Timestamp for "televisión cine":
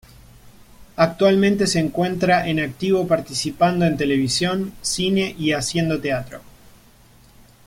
3.97-5.35